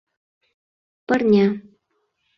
[1.07, 1.47] Пырня...